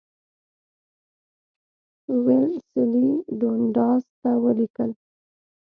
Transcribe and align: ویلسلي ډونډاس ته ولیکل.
ویلسلي 2.25 3.09
ډونډاس 3.39 4.03
ته 4.21 4.31
ولیکل. 4.43 4.91